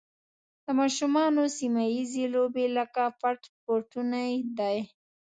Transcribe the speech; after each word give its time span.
د 0.65 0.67
ماشومانو 0.79 1.41
سیمه 1.57 1.83
ییزې 1.95 2.25
لوبې 2.35 2.65
لکه 2.77 3.03
پټ 3.21 3.39
پټونی 3.63 4.33
دي. 4.59 4.77